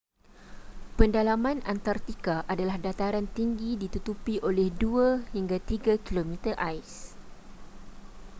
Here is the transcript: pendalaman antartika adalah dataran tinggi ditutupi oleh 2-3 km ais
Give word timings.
pendalaman 0.97 1.57
antartika 1.73 2.35
adalah 2.53 2.77
dataran 2.87 3.27
tinggi 3.37 3.71
ditutupi 3.83 4.35
oleh 4.49 4.67
2-3 4.73 6.01
km 6.07 6.33
ais 6.69 6.91